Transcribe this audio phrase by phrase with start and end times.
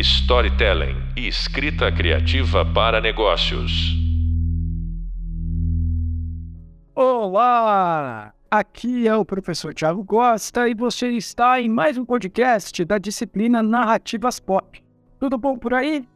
[0.00, 3.70] storytelling e escrita criativa para negócios.
[6.94, 8.32] Olá!
[8.50, 13.62] Aqui é o professor Thiago Costa e você está em mais um podcast da disciplina
[13.62, 14.82] Narrativas Pop.
[15.18, 16.08] Tudo bom por aí?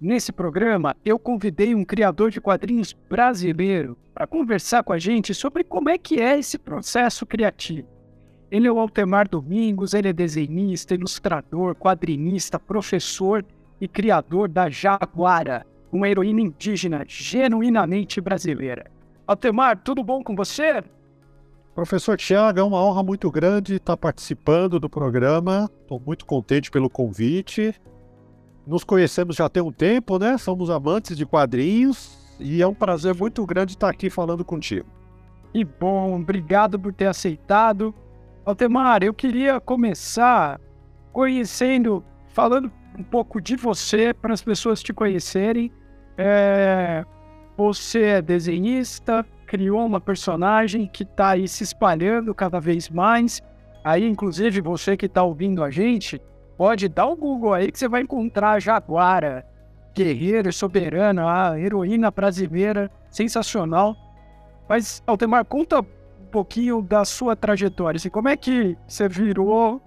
[0.00, 5.64] Nesse programa, eu convidei um criador de quadrinhos brasileiro para conversar com a gente sobre
[5.64, 7.88] como é que é esse processo criativo.
[8.52, 13.42] Ele é o Altemar Domingos, ele é desenhista, ilustrador, quadrinista, professor
[13.80, 18.90] e criador da Jaguara, uma heroína indígena genuinamente brasileira.
[19.26, 20.84] Altemar, tudo bom com você?
[21.74, 25.70] Professor Tiago, é uma honra muito grande estar participando do programa.
[25.80, 27.74] Estou muito contente pelo convite.
[28.66, 30.36] Nos conhecemos já tem um tempo, né?
[30.36, 34.86] Somos amantes de quadrinhos e é um prazer muito grande estar aqui falando contigo.
[35.54, 37.94] Que bom, obrigado por ter aceitado.
[38.44, 40.60] Altemar, eu queria começar
[41.12, 45.70] conhecendo, falando um pouco de você para as pessoas te conhecerem.
[46.18, 47.04] É,
[47.56, 53.40] você é desenhista, criou uma personagem que está aí se espalhando cada vez mais.
[53.84, 56.20] Aí, inclusive, você que está ouvindo a gente,
[56.58, 59.46] pode dar um Google aí que você vai encontrar a Jaguara,
[59.94, 63.96] guerreira, soberana, a heroína brasileira, sensacional.
[64.68, 65.86] Mas, Altemar, conta
[66.32, 67.98] pouquinho da sua trajetória.
[67.98, 69.80] Assim, como é que você virou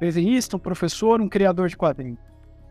[0.00, 2.18] desenhista, um professor, um criador de quadrinhos?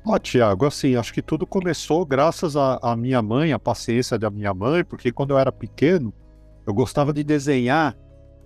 [0.06, 4.54] Ó, Tiago, assim, acho que tudo começou graças à minha mãe, a paciência da minha
[4.54, 6.14] mãe, porque quando eu era pequeno,
[6.66, 7.96] eu gostava de desenhar.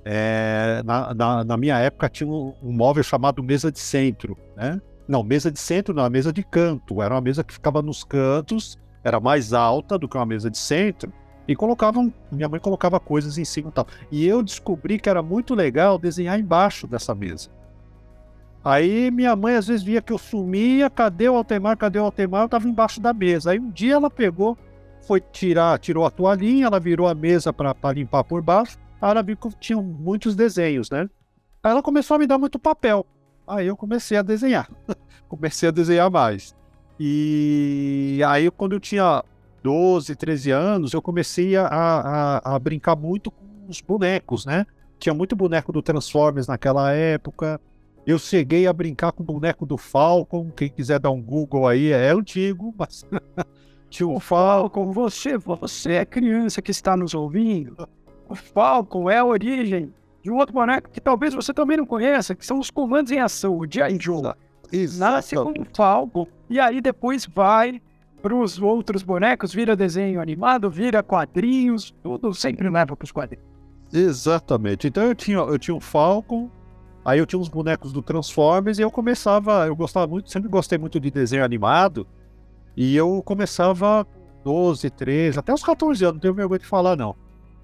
[0.06, 4.82] É, na, na, na, minha época tinha um, um, móvel chamado mesa de centro, né?
[5.08, 7.02] Não, mesa de centro não, mesa de canto.
[7.02, 10.58] Era uma mesa que ficava nos cantos, era mais alta do que uma mesa de
[10.58, 11.14] centro,
[11.48, 13.88] e colocavam, minha mãe colocava coisas em cima e tal.
[14.12, 17.50] E eu descobri que era muito legal desenhar embaixo dessa mesa.
[18.64, 22.44] Aí minha mãe às vezes via que eu sumia, cadê o Altemar, cadê o Altemar?
[22.44, 23.52] Eu tava embaixo da mesa.
[23.52, 24.58] Aí um dia ela pegou
[25.04, 28.78] foi tirar, tirou a toalhinha, ela virou a mesa para limpar por baixo.
[29.02, 31.10] Aí ela viu que tinha muitos desenhos, né?
[31.62, 33.06] Aí ela começou a me dar muito papel.
[33.46, 34.70] Aí eu comecei a desenhar.
[35.28, 36.56] comecei a desenhar mais.
[37.00, 39.24] E aí, quando eu tinha
[39.64, 44.66] 12, 13 anos, eu comecei a, a, a brincar muito com os bonecos, né?
[45.00, 47.60] Tinha muito boneco do Transformers naquela época.
[48.06, 50.52] Eu cheguei a brincar com o boneco do Falcon.
[50.52, 53.06] Quem quiser dar um Google aí, é antigo, mas
[53.90, 57.88] Tio Falcon, você, você é criança que está nos ouvindo.
[58.28, 62.36] O Falcon é a origem de um outro boneco que talvez você também não conheça,
[62.36, 63.98] que são os comandos em ação, o G.I.
[64.00, 64.34] Joe.
[64.98, 67.82] Nasce com o Falcon e aí depois vai
[68.24, 73.46] para os outros bonecos, vira desenho animado, vira quadrinhos, tudo sempre leva para os quadrinhos.
[73.92, 74.88] Exatamente.
[74.88, 76.50] Então eu tinha, eu tinha o Falcon,
[77.04, 80.78] aí eu tinha uns bonecos do Transformers e eu começava, eu gostava muito, sempre gostei
[80.78, 82.08] muito de desenho animado.
[82.78, 84.08] E eu começava
[84.46, 87.16] 12, 13, até os 14 anos, não tenho vergonha de falar, não.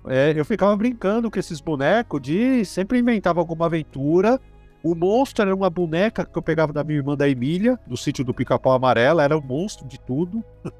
[0.08, 2.66] É, eu ficava brincando com esses bonecos de.
[2.66, 4.40] Sempre inventava alguma aventura.
[4.84, 8.24] O monstro era uma boneca que eu pegava da minha irmã da Emília, do sítio
[8.24, 10.44] do Pica-Pau Amarela, era o um monstro de tudo.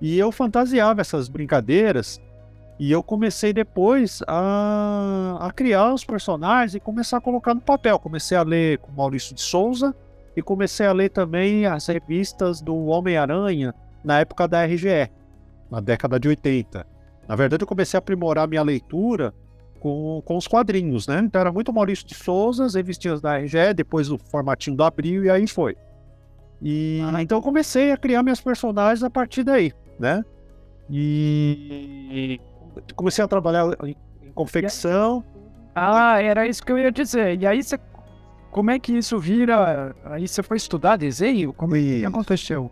[0.00, 2.20] E eu fantasiava essas brincadeiras.
[2.78, 7.98] E eu comecei depois a, a criar os personagens e começar a colocar no papel.
[7.98, 9.92] Comecei a ler com Maurício de Souza,
[10.38, 15.10] e comecei a ler também as revistas do Homem-Aranha na época da RGE,
[15.68, 16.86] na década de 80.
[17.26, 19.34] Na verdade, eu comecei a aprimorar minha leitura
[19.80, 21.20] com, com os quadrinhos, né?
[21.24, 25.24] Então era muito Maurício de Souza, as revistinhas da RGE, depois o formatinho do Abril
[25.24, 25.76] e aí foi.
[26.60, 30.24] E ah, então eu comecei a criar minhas personagens a partir daí, né?
[30.90, 32.40] E
[32.96, 35.22] comecei a trabalhar em, em confecção.
[35.74, 37.40] Ah, era isso que eu ia dizer.
[37.40, 37.78] E aí você
[38.50, 39.94] como é que isso vira?
[40.04, 41.52] Aí você foi estudar desenho?
[41.52, 42.70] Como é que aconteceu?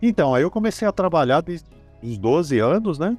[0.00, 1.68] Então, aí eu comecei a trabalhar desde
[2.02, 3.16] os 12 anos, né?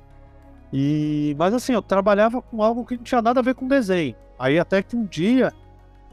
[0.72, 4.16] E, mas assim, eu trabalhava com algo que não tinha nada a ver com desenho.
[4.38, 5.52] Aí até que um dia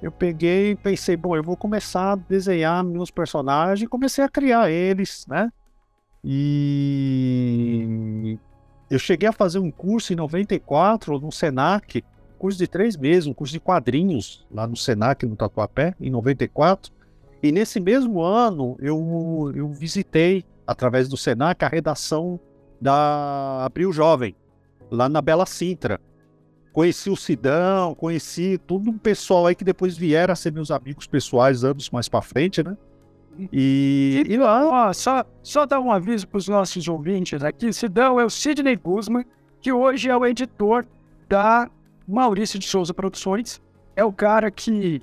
[0.02, 4.28] eu peguei e pensei, bom, eu vou começar a desenhar meus personagens e comecei a
[4.28, 5.50] criar eles, né?
[6.24, 8.38] E
[8.90, 12.02] eu cheguei a fazer um curso em 94 no Senac,
[12.38, 16.92] curso de três meses, um curso de quadrinhos lá no Senac, no Tatuapé, em 94.
[17.42, 22.40] E nesse mesmo ano eu, eu visitei, através do Senac, a redação
[22.80, 24.34] da Abril Jovem,
[24.90, 26.00] lá na Bela Sintra.
[26.72, 31.06] Conheci o Sidão, conheci todo um pessoal aí que depois vieram a ser meus amigos
[31.06, 32.76] pessoais anos mais para frente, né?
[33.52, 38.20] E, e lá, ó, só, só dar um aviso para os nossos ouvintes aqui: Sidão
[38.20, 39.24] é o Sidney Guzman,
[39.60, 40.86] que hoje é o editor
[41.28, 41.70] da
[42.06, 43.60] Maurício de Souza Produções
[43.96, 45.02] é o cara que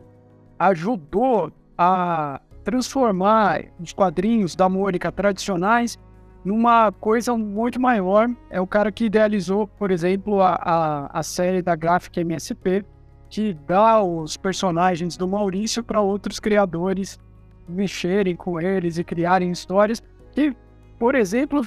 [0.60, 6.00] ajudou a transformar os quadrinhos da Mônica tradicionais
[6.44, 8.30] numa coisa muito maior.
[8.50, 12.86] É o cara que idealizou, por exemplo, a, a, a série da gráfica MSP,
[13.30, 17.20] que dá os personagens do Maurício para outros criadores
[17.68, 20.56] mexerem com eles e criarem histórias que,
[21.00, 21.62] por exemplo,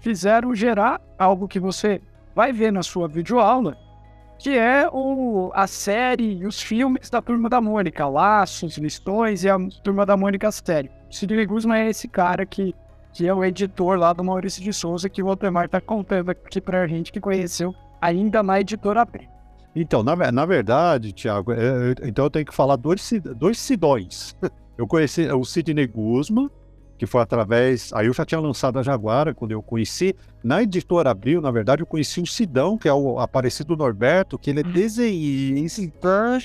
[0.00, 2.00] fizeram gerar algo que você
[2.34, 3.76] vai ver na sua videoaula,
[4.38, 9.50] que é o, a série e os filmes da Turma da Mônica, Laços, Listões e
[9.50, 10.90] a Turma da Mônica série.
[11.10, 12.74] Sidney Guzman é esse cara que,
[13.12, 16.60] que é o editor lá do Maurício de Souza, que o Walter está contando aqui
[16.60, 19.28] pra gente que conheceu ainda na editora Abril.
[19.74, 24.36] Então, na, na verdade, Tiago, é, então eu tenho que falar dois, dois Sidões.
[24.78, 26.48] Eu conheci o Sidney Guzman,
[26.96, 27.92] que foi através.
[27.92, 30.14] Aí eu já tinha lançado a Jaguara quando eu conheci.
[30.40, 34.50] Na editora Abril, na verdade, eu conheci o Sidão, que é o Aparecido Norberto, que
[34.50, 36.38] ele é desenhista,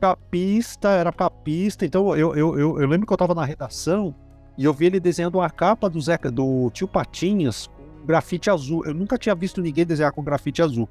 [0.00, 1.86] capista, era capista.
[1.86, 4.12] Então eu, eu, eu, eu, lembro que eu estava na redação
[4.56, 8.84] e eu vi ele desenhando a capa do, Zeca, do tio Patinhas com grafite azul.
[8.86, 10.88] Eu nunca tinha visto ninguém desenhar com grafite azul.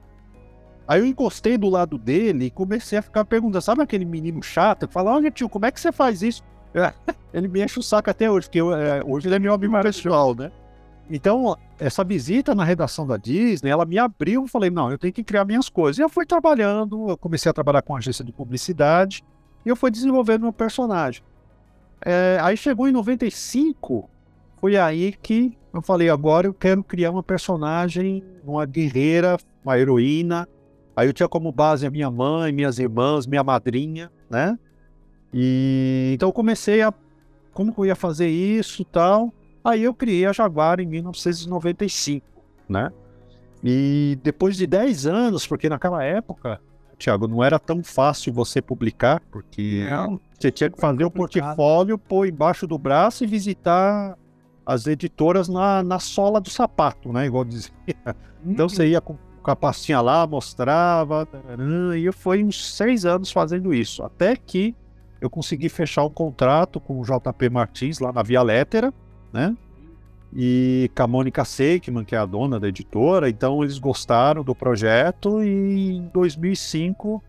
[0.87, 4.87] Aí eu encostei do lado dele e comecei a ficar perguntando: sabe aquele menino chato?
[4.87, 6.43] Fala, olha tio, como é que você faz isso?
[7.33, 9.81] ele me enche o saco até hoje, porque eu, é, hoje ele é meu amigo
[9.81, 10.51] pessoal, né?
[11.09, 15.13] Então, essa visita na redação da Disney, ela me abriu, eu falei, não, eu tenho
[15.13, 15.99] que criar minhas coisas.
[15.99, 19.23] E eu fui trabalhando, eu comecei a trabalhar com agência de publicidade,
[19.65, 21.23] e eu fui desenvolvendo meu personagem.
[22.01, 24.09] É, aí chegou em 95,
[24.59, 30.47] foi aí que eu falei, agora eu quero criar uma personagem, uma guerreira, uma heroína.
[30.95, 34.57] Aí eu tinha como base a minha mãe, minhas irmãs, minha madrinha, né?
[35.33, 36.93] E então eu comecei a
[37.51, 39.33] como que eu ia fazer isso, tal.
[39.63, 42.25] Aí eu criei a Jaguar em 1995,
[42.69, 42.91] né?
[43.63, 46.61] E depois de 10 anos, porque naquela época,
[46.95, 51.97] Tiago, não era tão fácil você publicar, porque não, você tinha que fazer o portfólio,
[51.97, 54.17] pôr embaixo do braço e visitar
[54.65, 57.25] as editoras na, na sola do sapato, né?
[57.25, 57.71] Igual dizia.
[58.47, 61.27] Então você ia com a pastinha lá, mostrava,
[61.97, 64.75] e eu fui uns seis anos fazendo isso, até que
[65.19, 68.93] eu consegui fechar um contrato com o JP Martins lá na Via Lettera,
[69.33, 69.55] né?
[70.37, 74.53] E com a Mônica Seikman, que é a dona da editora, então eles gostaram do
[74.53, 77.23] projeto e em 2005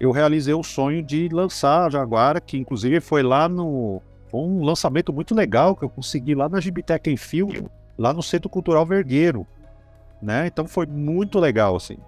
[0.00, 4.00] eu realizei o sonho de lançar a Jaguara, que inclusive foi lá no.
[4.28, 7.48] Foi um lançamento muito legal que eu consegui lá na Gibitec em Fio,
[7.96, 9.46] lá no Centro Cultural Vergueiro,
[10.20, 10.46] né?
[10.46, 11.98] Então foi muito legal, assim.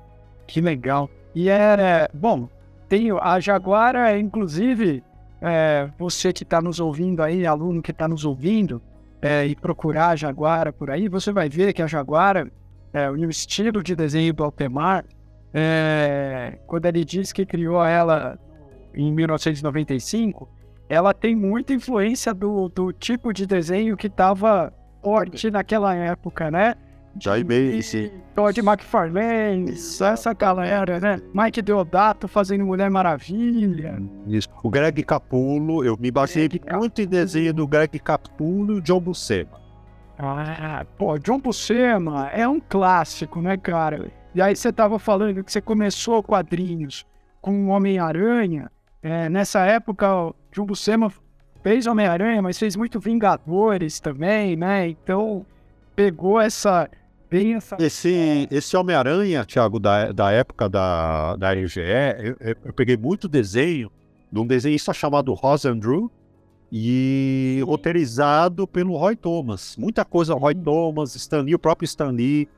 [0.47, 1.11] Que legal.
[1.35, 2.09] E é.
[2.13, 2.49] Bom,
[2.89, 5.03] tenho a Jaguara, inclusive,
[5.43, 8.83] é, você que está nos ouvindo aí, aluno que está nos ouvindo,
[9.21, 12.51] é, e procurar a Jaguara por aí, você vai ver que a Jaguara,
[12.93, 15.05] é, o estilo de desenho do Altemar,
[15.53, 18.39] é, quando ele diz que criou ela
[18.95, 20.49] em 1995,
[20.89, 24.73] ela tem muita influência do, do tipo de desenho que estava
[25.03, 26.75] forte naquela época, né?
[27.21, 28.13] Joy Macy.
[28.35, 31.21] Todd McFarlane, essa galera, né?
[31.35, 34.01] Mike Deodato fazendo Mulher Maravilha.
[34.27, 34.49] Isso.
[34.63, 39.01] O Greg Capullo, eu me baseei muito em desenho do Greg Capullo e o John
[39.01, 39.61] Buscema.
[40.19, 44.11] Ah, pô, John Buscema é um clássico, né, cara?
[44.35, 47.07] E aí você tava falando que você começou quadrinhos
[47.41, 48.71] com Homem-Aranha.
[49.01, 51.13] É, nessa época, o John Buscema
[51.63, 54.89] fez Homem-Aranha, mas fez muito Vingadores também, né?
[54.89, 55.47] Então,
[55.99, 56.89] pegou essa
[57.29, 57.77] bem essa.
[57.81, 61.81] Esse, esse Homem-Aranha, Thiago, da, da época da, da RGE,
[62.41, 63.91] eu, eu, peguei muito desenho
[64.31, 66.09] de um desenhista chamado Ross Andrew
[66.71, 69.77] e roteirizado pelo Roy Thomas.
[69.77, 72.49] Muita coisa Roy Thomas, Stan Lee, o próprio Stan Lee.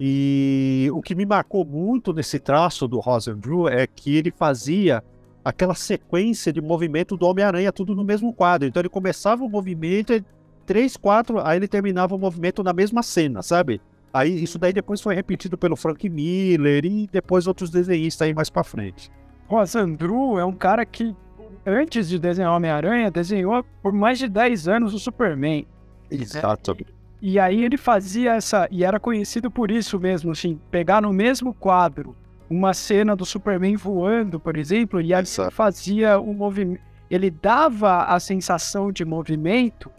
[0.00, 5.04] E o que me marcou muito nesse traço do Ross Andrew é que ele fazia
[5.44, 8.66] aquela sequência de movimento do Homem-Aranha tudo no mesmo quadro.
[8.66, 10.24] Então ele começava o movimento,
[10.68, 13.80] três, quatro, aí ele terminava o movimento na mesma cena, sabe?
[14.12, 18.50] Aí isso daí depois foi repetido pelo Frank Miller e depois outros desenhistas aí mais
[18.50, 19.10] para frente.
[19.46, 21.16] Rosandru é um cara que
[21.64, 25.66] antes de desenhar Homem-Aranha desenhou por mais de 10 anos o Superman.
[26.10, 26.72] Exato.
[26.72, 26.84] É,
[27.22, 31.54] e aí ele fazia essa e era conhecido por isso mesmo, assim, pegar no mesmo
[31.54, 32.14] quadro
[32.50, 38.04] uma cena do Superman voando, por exemplo, e aí ele fazia um movimento, ele dava
[38.04, 39.90] a sensação de movimento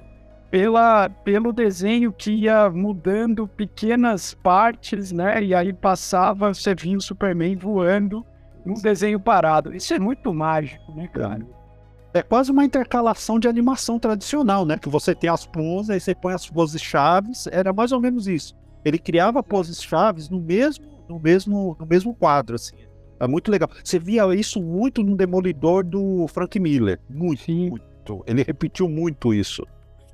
[0.52, 5.44] pela, pelo desenho que ia mudando pequenas partes, né?
[5.44, 8.26] E aí passava, você via o Superman voando
[8.66, 9.76] num desenho parado.
[9.76, 11.46] Isso é muito mágico, né, cara?
[12.14, 14.78] É quase uma intercalação de animação tradicional, né?
[14.78, 18.28] Que você tem as poses, aí você põe as poses chaves, era mais ou menos
[18.28, 18.56] isso.
[18.84, 22.76] Ele criava poses chaves no mesmo, no mesmo, no mesmo quadro, assim.
[23.20, 23.70] É muito legal.
[23.84, 27.00] Você via isso muito no Demolidor do Frank Miller.
[27.10, 27.70] Muito, Sim.
[27.70, 27.86] muito.
[27.86, 28.24] muito.
[28.26, 29.64] Ele repetiu muito isso.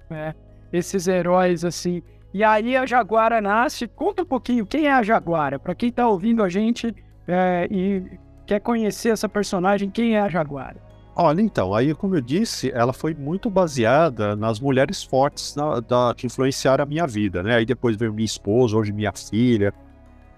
[0.09, 0.33] É,
[0.71, 2.01] esses heróis assim.
[2.33, 3.87] E aí a Jaguara nasce.
[3.87, 6.93] Conta um pouquinho quem é a Jaguara, para quem tá ouvindo a gente
[7.27, 8.03] é, e
[8.45, 10.83] quer conhecer essa personagem, quem é a Jaguara?
[11.15, 16.13] Olha, então, aí como eu disse, ela foi muito baseada nas mulheres fortes na, da,
[16.15, 17.55] que influenciaram a minha vida, né?
[17.55, 19.73] Aí depois veio minha esposa, hoje minha filha.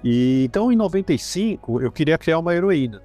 [0.04, 3.02] E então em 95 eu queria criar uma heroína.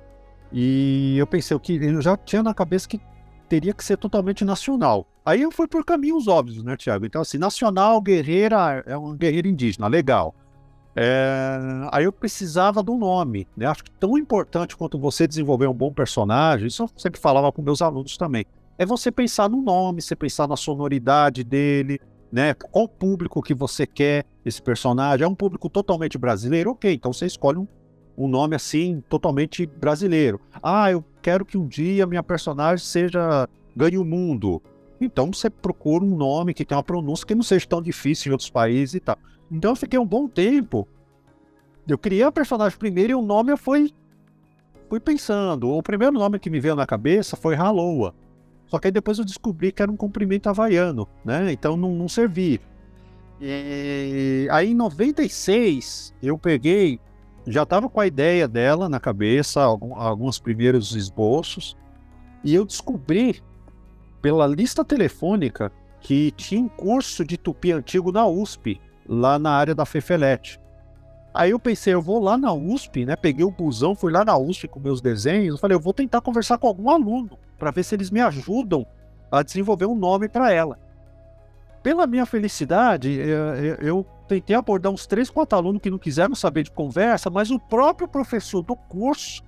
[0.52, 3.00] E eu pensei que eu já tinha na cabeça que
[3.52, 5.06] teria que ser totalmente nacional.
[5.26, 7.04] Aí eu fui por caminhos óbvios, né, Tiago?
[7.04, 10.34] Então, assim, nacional, guerreira, é um guerreiro indígena, legal.
[10.96, 11.58] É...
[11.92, 13.66] Aí eu precisava do nome, né?
[13.66, 17.62] Acho que tão importante quanto você desenvolver um bom personagem, isso eu sempre falava para
[17.62, 18.46] meus alunos também,
[18.78, 22.00] é você pensar no nome, você pensar na sonoridade dele,
[22.32, 22.54] né?
[22.54, 25.26] Qual público que você quer esse personagem?
[25.26, 26.70] É um público totalmente brasileiro?
[26.70, 27.68] Ok, então você escolhe um,
[28.16, 30.40] um nome assim, totalmente brasileiro.
[30.62, 34.62] Ah, eu quero que um dia minha personagem seja ganhe o mundo.
[35.00, 38.32] Então você procura um nome que tenha uma pronúncia que não seja tão difícil em
[38.32, 39.18] outros países e tal.
[39.50, 40.86] Então eu fiquei um bom tempo.
[41.88, 43.92] Eu criei a personagem primeiro e o nome eu fui,
[44.88, 45.70] fui pensando.
[45.70, 48.14] O primeiro nome que me veio na cabeça foi Haloa.
[48.66, 51.52] Só que aí depois eu descobri que era um comprimento havaiano, né?
[51.52, 52.60] Então não, não servia.
[53.40, 57.00] E aí em 96 eu peguei,
[57.46, 61.76] já estava com a ideia dela na cabeça, alguns primeiros esboços,
[62.44, 63.42] e eu descobri
[64.20, 69.74] pela lista telefônica que tinha um curso de tupi antigo na USP, lá na área
[69.74, 70.60] da Fefelete.
[71.34, 73.16] Aí eu pensei, eu vou lá na USP, né?
[73.16, 75.58] Peguei o busão, fui lá na USP com meus desenhos.
[75.58, 78.86] Falei, eu vou tentar conversar com algum aluno para ver se eles me ajudam
[79.30, 80.78] a desenvolver um nome para ela.
[81.82, 84.06] Pela minha felicidade, eu, eu
[84.40, 88.08] tentei abordar uns três, quatro alunos que não quiseram saber de conversa, mas o próprio
[88.08, 89.42] professor do curso,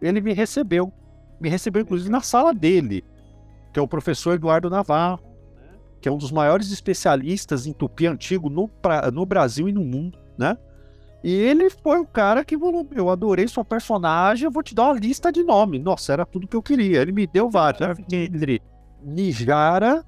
[0.00, 0.92] ele me recebeu.
[1.40, 3.04] Me recebeu, inclusive, na sala dele,
[3.72, 5.20] que é o professor Eduardo Navarro,
[6.00, 9.84] que é um dos maiores especialistas em tupi antigo no, pra, no Brasil e no
[9.84, 10.56] mundo, né?
[11.24, 14.86] E ele foi o cara que falou: Eu adorei sua personagem, eu vou te dar
[14.86, 15.78] uma lista de nome.
[15.78, 17.00] Nossa, era tudo que eu queria.
[17.00, 17.80] Ele me deu vários.
[17.80, 17.94] Né?
[18.12, 18.60] Entre
[19.00, 20.04] Nijara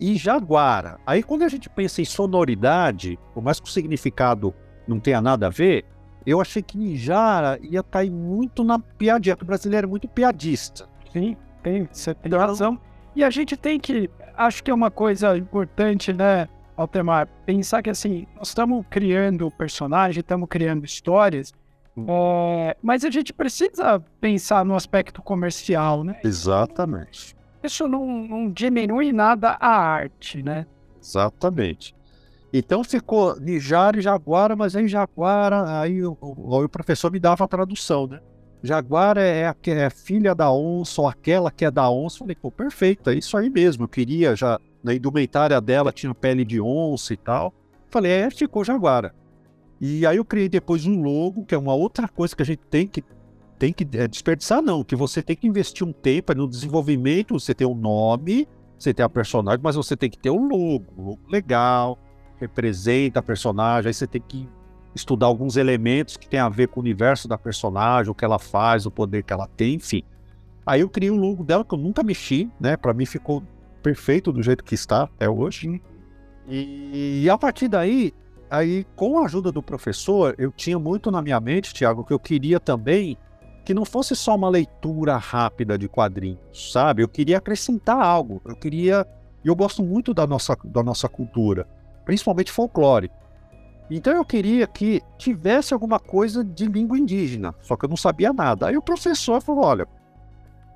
[0.00, 0.98] e Jaguara.
[1.06, 4.54] Aí quando a gente pensa em sonoridade, por mais que o significado
[4.86, 5.84] não tenha nada a ver,
[6.26, 10.88] eu achei que Nijara ia cair muito na piadinha, o brasileiro é muito piadista.
[11.12, 12.80] Sim, tem, você tem então, razão.
[13.14, 14.10] E a gente tem que.
[14.36, 17.28] Acho que é uma coisa importante, né, Altemar?
[17.46, 21.54] Pensar que assim, nós estamos criando personagens, estamos criando histórias,
[21.96, 22.06] hum.
[22.08, 26.18] é, mas a gente precisa pensar no aspecto comercial, né?
[26.24, 27.35] Exatamente.
[27.62, 30.66] Isso não, não diminui nada a arte, né?
[31.00, 31.94] Exatamente.
[32.52, 37.44] Então ficou Nijar e Jaguara, mas aí Jaguara, aí o, o, o professor me dava
[37.44, 38.20] a tradução, né?
[38.62, 42.18] Jaguar é, é, é filha da onça, ou aquela que é da onça.
[42.18, 43.84] Falei, pô, perfeito, é isso aí mesmo.
[43.84, 47.52] Eu queria já, na indumentária dela tinha pele de onça e tal.
[47.90, 49.14] Falei, é, ficou Jaguara.
[49.80, 52.62] E aí eu criei depois um logo, que é uma outra coisa que a gente
[52.70, 53.04] tem que
[53.58, 57.54] tem que é, desperdiçar, não, que você tem que investir um tempo no desenvolvimento, você
[57.54, 58.48] tem um nome,
[58.78, 61.98] você tem a personagem, mas você tem que ter um logo, um logo legal,
[62.38, 64.48] representa a personagem, aí você tem que
[64.94, 68.38] estudar alguns elementos que tem a ver com o universo da personagem, o que ela
[68.38, 70.02] faz, o poder que ela tem, enfim.
[70.64, 72.76] Aí eu criei um logo dela que eu nunca mexi, né?
[72.76, 73.42] Para mim ficou
[73.82, 75.80] perfeito do jeito que está até hoje.
[76.48, 78.12] E, e a partir daí,
[78.50, 82.18] aí com a ajuda do professor, eu tinha muito na minha mente, Tiago, que eu
[82.18, 83.16] queria também
[83.66, 87.02] que não fosse só uma leitura rápida de quadrinhos, sabe?
[87.02, 88.40] Eu queria acrescentar algo.
[88.44, 89.04] Eu queria,
[89.44, 91.66] eu gosto muito da nossa da nossa cultura,
[92.04, 93.10] principalmente folclore.
[93.90, 98.32] Então eu queria que tivesse alguma coisa de língua indígena, só que eu não sabia
[98.32, 98.68] nada.
[98.68, 99.88] Aí o professor falou: olha,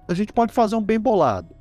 [0.08, 1.54] a gente pode fazer um bem bolado.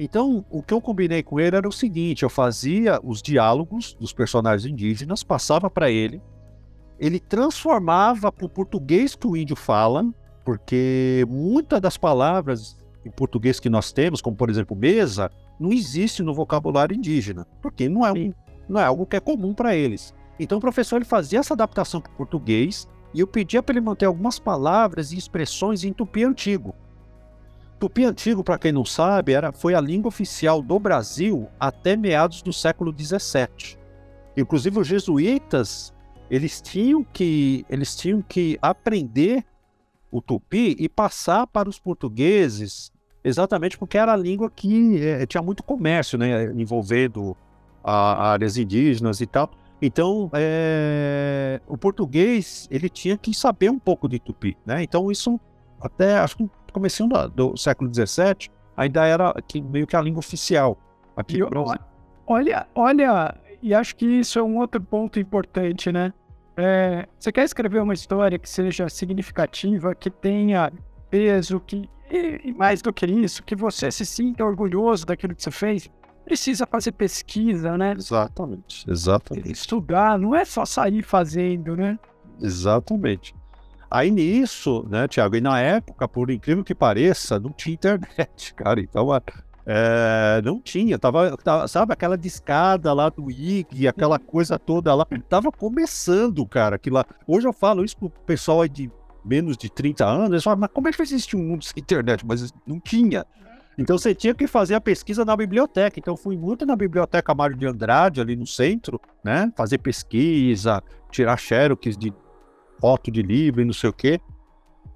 [0.00, 4.12] Então, o que eu combinei com ele era o seguinte: eu fazia os diálogos dos
[4.12, 6.20] personagens indígenas, passava para ele,
[6.98, 10.04] ele transformava para o português que o índio fala,
[10.44, 16.22] porque muitas das palavras em português que nós temos, como por exemplo mesa, não existe
[16.22, 18.32] no vocabulário indígena, porque não é, um,
[18.68, 20.14] não é algo que é comum para eles.
[20.38, 23.84] Então o professor ele fazia essa adaptação para o português e eu pedia para ele
[23.84, 26.74] manter algumas palavras e expressões em tupi antigo.
[27.78, 32.40] Tupi antigo, para quem não sabe, era, foi a língua oficial do Brasil até meados
[32.40, 33.76] do século XVII.
[34.36, 35.92] Inclusive os jesuítas
[36.30, 39.44] eles tinham que eles tinham que aprender
[40.12, 42.92] o tupi e passar para os portugueses,
[43.24, 47.34] exatamente porque era a língua que é, tinha muito comércio, né, envolvendo
[47.82, 49.50] a, áreas indígenas e tal.
[49.80, 54.80] Então, é, o português, ele tinha que saber um pouco de tupi, né?
[54.80, 55.40] Então, isso
[55.80, 60.00] até, acho que no começo do, do século XVII, ainda era que, meio que a
[60.00, 60.78] língua oficial
[61.16, 61.80] aqui Brasil.
[62.26, 66.12] Olha, olha, e acho que isso é um outro ponto importante, né?
[66.56, 70.72] É, você quer escrever uma história que seja significativa, que tenha
[71.10, 75.50] peso, que e, mais do que isso, que você se sinta orgulhoso daquilo que você
[75.50, 75.88] fez,
[76.24, 77.94] precisa fazer pesquisa, né?
[77.96, 79.50] Exatamente, exatamente.
[79.50, 81.98] Estudar, não é só sair fazendo, né?
[82.40, 83.34] Exatamente.
[83.90, 88.80] Aí nisso, né, Tiago, e na época, por incrível que pareça, não tinha internet, cara.
[88.80, 89.08] Então,
[89.64, 95.06] é, não tinha, tava, tava, sabe, aquela discada lá do IG, aquela coisa toda lá,
[95.28, 97.06] tava começando, cara, aquilo lá.
[97.26, 98.90] Hoje eu falo isso pro pessoal de
[99.24, 102.26] menos de 30 anos, eles falam, mas como é que existe um mundo sem internet?
[102.26, 103.24] Mas não tinha.
[103.78, 105.98] Então você tinha que fazer a pesquisa na biblioteca.
[105.98, 109.50] Então fui muito na biblioteca Mário de Andrade, ali no centro, né?
[109.56, 112.12] Fazer pesquisa, tirar xerox de
[112.78, 114.20] foto de livro e não sei o quê.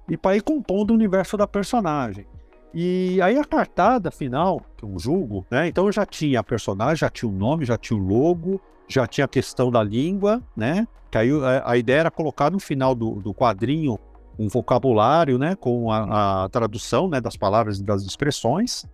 [0.09, 2.27] E para ir compondo o universo da personagem.
[2.73, 5.67] E aí a cartada final, que eu julgo, né?
[5.67, 9.07] Então eu já tinha a personagem, já tinha o nome, já tinha o logo, já
[9.07, 10.87] tinha a questão da língua, né?
[11.09, 13.97] Que aí a, a ideia era colocar no final do, do quadrinho
[14.39, 18.85] um vocabulário, né, com a, a, tradução, né, das palavras e das expressões.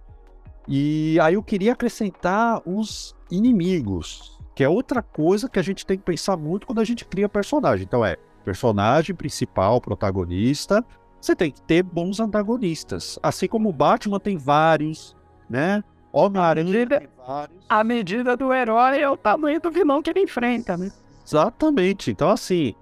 [0.67, 5.97] E aí eu queria acrescentar os inimigos, que é outra coisa que a gente tem
[5.97, 7.83] que pensar muito quando a gente cria personagem.
[7.83, 8.15] Então é
[8.45, 10.83] personagem principal, protagonista,
[11.23, 13.17] você tem que ter bons antagonistas.
[13.23, 15.15] Assim como o Batman tem vários,
[15.49, 15.81] né?
[16.11, 17.57] Homem-Aranha tem vários.
[17.69, 20.91] A medida do herói é o tamanho do vilão que ele enfrenta, né?
[21.25, 22.11] Exatamente.
[22.11, 22.75] Então, assim,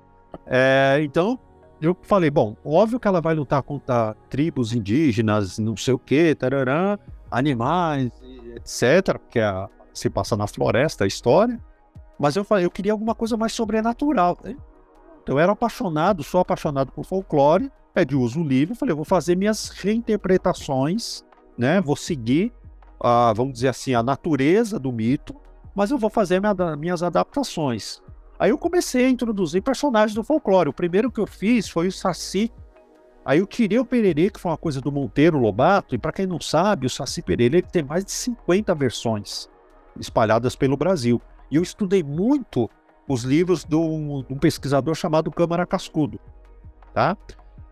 [0.48, 1.39] é, então
[1.79, 6.33] eu falei, bom, óbvio que ela vai lutar contra tribos indígenas, não sei o que,
[6.33, 6.98] tarará,
[7.29, 8.12] animais,
[8.55, 11.60] etc., porque a, se passa na floresta a história.
[12.19, 14.38] Mas eu falei, eu queria alguma coisa mais sobrenatural.
[14.43, 14.55] Né?
[15.24, 18.75] Então eu era apaixonado, sou apaixonado por folclore, é de uso livre.
[18.75, 21.24] Falei, vou fazer minhas reinterpretações,
[21.58, 21.82] né?
[21.82, 22.54] Vou seguir,
[23.00, 25.36] a, vamos dizer assim, a natureza do mito,
[25.75, 28.01] mas eu vou fazer minha, minhas adaptações.
[28.40, 30.70] Aí eu comecei a introduzir personagens do folclore.
[30.70, 32.51] O primeiro que eu fiz foi o Saci.
[33.24, 36.25] Aí eu tirei o Pererê, que foi uma coisa do Monteiro Lobato, e para quem
[36.25, 39.48] não sabe, o Saci Pererê tem mais de 50 versões
[40.00, 41.22] espalhadas pelo Brasil.
[41.51, 42.68] E eu estudei muito
[43.11, 46.19] os livros de um, de um pesquisador chamado Câmara Cascudo,
[46.93, 47.17] tá?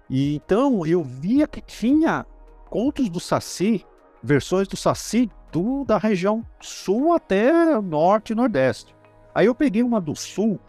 [0.10, 2.26] E então eu via que tinha
[2.70, 3.86] contos do Saci,
[4.22, 8.96] versões do Saci do, da região sul até norte e nordeste.
[9.34, 10.60] Aí eu peguei uma do Sul,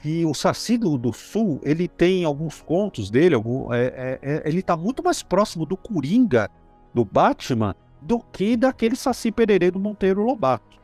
[0.00, 4.42] que o Saci do, do Sul, ele tem alguns contos dele, algum, é, é, é
[4.48, 6.48] ele tá muito mais próximo do Coringa,
[6.94, 10.77] do Batman, do que daquele Saci Pererê do Monteiro Lobato.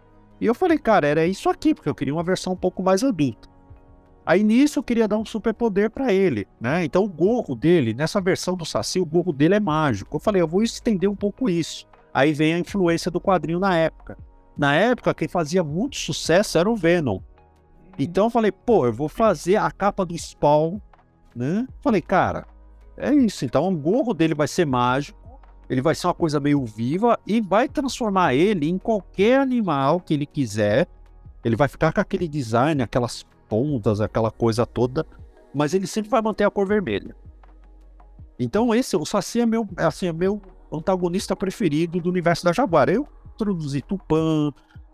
[0.44, 3.02] E eu falei, cara, era isso aqui, porque eu queria uma versão um pouco mais
[3.02, 3.48] adulta.
[4.26, 6.84] Aí nisso eu queria dar um superpoder para ele, né?
[6.84, 10.14] Então o gorro dele, nessa versão do Saci, o gorro dele é mágico.
[10.14, 11.86] Eu falei, eu vou estender um pouco isso.
[12.12, 14.18] Aí vem a influência do quadrinho na época.
[14.54, 17.20] Na época, quem fazia muito sucesso era o Venom.
[17.98, 20.78] Então eu falei, pô, eu vou fazer a capa do Spawn,
[21.34, 21.66] né?
[21.80, 22.46] Falei, cara,
[22.98, 23.46] é isso.
[23.46, 25.18] Então o gorro dele vai ser mágico,
[25.68, 30.14] ele vai ser uma coisa meio viva e vai transformar ele em qualquer animal que
[30.14, 30.86] ele quiser.
[31.44, 35.06] Ele vai ficar com aquele design, aquelas pontas, aquela coisa toda,
[35.54, 37.14] mas ele sempre vai manter a cor vermelha.
[38.38, 40.40] Então esse, o Saci é meu, assim, é meu
[40.72, 42.88] antagonista preferido do universo da Jaguar.
[42.88, 44.52] Eu introduzir Tupã,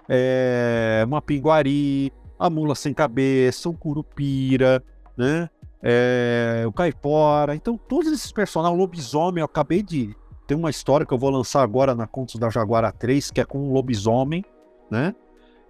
[0.08, 4.82] é, Mapinguari, a Mula Sem Cabeça, o Curupira,
[5.16, 5.48] né?
[5.82, 7.54] É, o Caipora.
[7.54, 10.14] Então, todos esses personagens, o lobisomem, eu acabei de.
[10.50, 13.44] Tem uma história que eu vou lançar agora na Contos da Jaguara 3, que é
[13.44, 14.44] com um lobisomem,
[14.90, 15.14] né?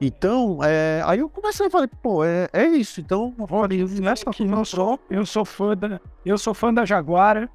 [0.00, 2.98] Então, é, aí eu comecei a falar, pô, é, é isso.
[2.98, 7.46] Então, olha, nessa aqui eu sou, eu sou fã da, eu sou fã da Jaguara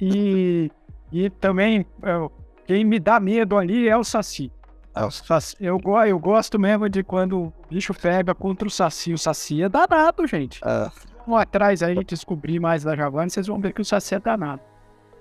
[0.00, 0.70] e,
[1.12, 2.32] e também eu,
[2.66, 4.50] quem me dá medo ali é o Saci.
[4.94, 5.56] É o saci.
[5.60, 9.12] Eu, eu gosto mesmo de quando o bicho pega contra o Saci.
[9.12, 10.62] O Saci é danado, gente.
[10.64, 10.90] É.
[11.28, 14.62] Um atrás aí, descobrir mais da Jaguar, vocês vão ver que o Saci é danado.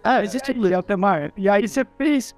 [0.03, 1.31] É, existe é, Altemar.
[1.37, 2.35] E aí você fez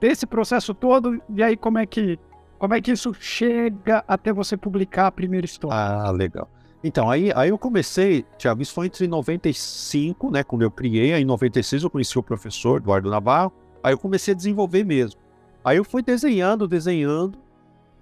[0.00, 2.18] desse processo todo, e aí como é que
[2.58, 5.76] como é que isso chega até você publicar a primeira história?
[5.76, 6.46] Ah, legal.
[6.84, 11.22] Então, aí, aí eu comecei, Tiago, isso foi entre 95, né, quando eu criei, aí
[11.22, 15.20] em 96 eu conheci o professor Eduardo Navarro, Aí eu comecei a desenvolver mesmo.
[15.64, 17.38] Aí eu fui desenhando, desenhando.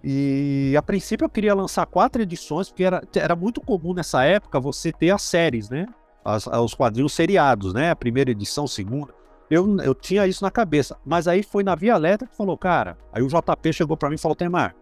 [0.02, 4.60] E a princípio eu queria lançar quatro edições, porque era, era muito comum nessa época
[4.60, 5.86] você ter as séries, né?
[6.28, 7.90] As, os quadrinhos seriados, né?
[7.90, 9.14] A primeira edição, segunda.
[9.50, 10.96] Eu, eu tinha isso na cabeça.
[11.04, 12.98] Mas aí foi na Via Letra que falou, cara.
[13.12, 14.74] Aí o JP chegou para mim e falou: Temar,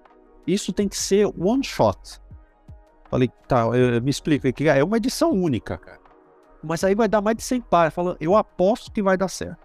[0.47, 2.21] isso tem que ser one shot.
[3.11, 6.01] Falei, tá, eu, me explica que é uma edição única, cara.
[6.63, 7.95] Mas aí vai dar mais de 100 páginas.
[7.95, 9.59] Falou, eu aposto que vai dar certo.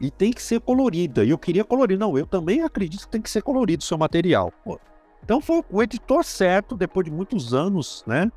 [0.00, 1.24] e tem que ser colorida.
[1.24, 1.98] E eu queria colorir.
[1.98, 4.52] Não, eu também acredito que tem que ser colorido o seu material.
[4.64, 4.80] Pô.
[5.22, 8.30] Então foi o editor certo, depois de muitos anos, né?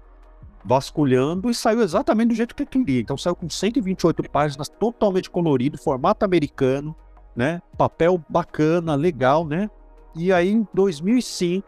[0.63, 3.01] Vasculhando e saiu exatamente do jeito que eu queria.
[3.01, 6.95] Então saiu com 128 páginas, totalmente colorido, formato americano,
[7.35, 7.61] né?
[7.77, 9.69] Papel bacana, legal, né?
[10.15, 11.67] E aí em 2005,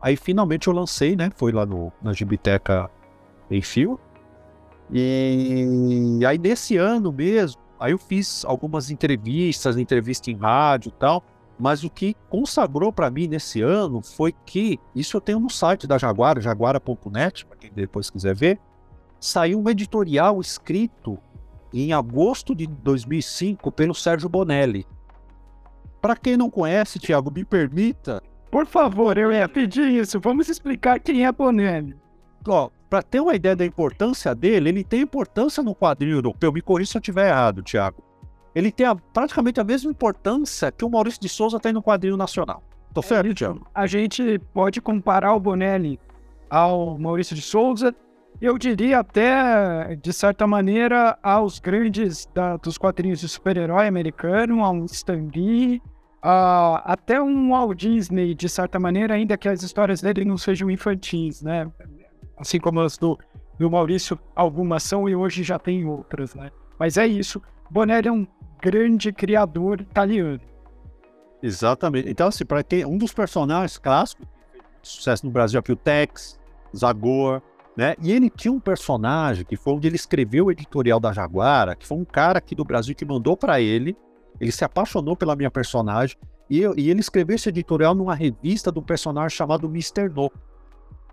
[0.00, 1.30] aí finalmente eu lancei, né?
[1.34, 2.90] Foi lá no, na Gibiteca
[3.50, 3.98] em fio.
[4.90, 11.24] E aí nesse ano mesmo, Aí eu fiz algumas entrevistas, entrevista em rádio e tal,
[11.62, 15.86] mas o que consagrou para mim nesse ano foi que, isso eu tenho no site
[15.86, 18.58] da Jaguara, jaguara.net, para quem depois quiser ver,
[19.20, 21.16] saiu um editorial escrito
[21.72, 24.84] em agosto de 2005 pelo Sérgio Bonelli.
[26.00, 28.20] Para quem não conhece, Tiago, me permita.
[28.50, 30.18] Por favor, eu ia pedir isso.
[30.18, 31.96] Vamos explicar quem é Bonelli.
[32.44, 36.52] Ó, para ter uma ideia da importância dele, ele tem importância no quadrinho europeu.
[36.52, 38.02] Me corrija se eu estiver errado, Thiago.
[38.54, 42.16] Ele tem a, praticamente a mesma importância que o Maurício de Souza tem no quadrinho
[42.16, 42.62] nacional.
[42.92, 43.66] Tô é certo?
[43.74, 45.98] A gente pode comparar o Bonelli
[46.50, 47.94] ao Maurício de Souza.
[48.40, 54.84] Eu diria até, de certa maneira, aos grandes da, dos quadrinhos de super-herói americano, ao
[54.86, 55.80] Stan Lee,
[56.24, 60.70] uh, até um Walt Disney, de certa maneira, ainda que as histórias dele não sejam
[60.70, 61.70] infantis, né?
[62.42, 63.18] assim como as do,
[63.58, 66.50] do Maurício, algumas são e hoje já tem outras, né?
[66.78, 67.40] Mas é isso.
[67.70, 68.26] Bonelli é um
[68.62, 70.40] grande criador italiano.
[71.42, 72.08] Exatamente.
[72.08, 74.26] Então, assim, para quem um dos personagens clássicos
[74.82, 76.38] sucesso no Brasil aqui o Tex,
[76.76, 77.40] Zagor,
[77.76, 77.94] né?
[78.00, 81.86] E ele tinha um personagem que foi onde ele escreveu o editorial da Jaguara, que
[81.86, 83.96] foi um cara aqui do Brasil que mandou para ele.
[84.40, 86.16] Ele se apaixonou pela minha personagem
[86.50, 90.08] e, eu, e ele escreveu esse editorial numa revista do personagem chamado Mr.
[90.08, 90.30] No.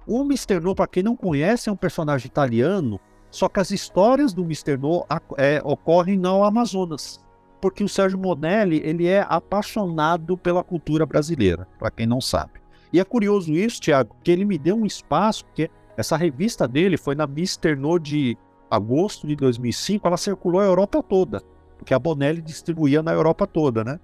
[0.07, 0.59] O Mr.
[0.59, 4.77] No, para quem não conhece, é um personagem italiano, só que as histórias do Mr.
[4.77, 5.05] No
[5.37, 7.23] é, ocorrem no Amazonas.
[7.61, 12.53] Porque o Sérgio Monelli, ele é apaixonado pela cultura brasileira, para quem não sabe.
[12.91, 16.97] E é curioso isso, Tiago, que ele me deu um espaço, porque essa revista dele
[16.97, 17.75] foi na Mr.
[17.75, 18.37] No de
[18.71, 21.41] agosto de 2005, ela circulou a Europa toda,
[21.77, 23.99] porque a Bonelli distribuía na Europa toda, né?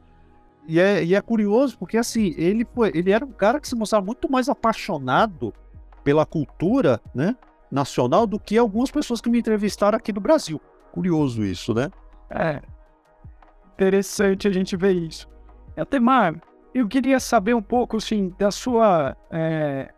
[0.67, 3.75] E é, e é curioso porque assim, ele foi, ele era um cara que se
[3.75, 5.53] mostrava muito mais apaixonado
[6.03, 7.35] pela cultura né,
[7.71, 10.59] nacional do que algumas pessoas que me entrevistaram aqui do Brasil.
[10.91, 11.91] Curioso isso, né?
[12.29, 12.61] É.
[13.75, 15.29] Interessante a gente ver isso.
[15.75, 16.41] Atemar,
[16.73, 19.15] eu queria saber um pouco, assim, da sua.
[19.29, 19.91] É...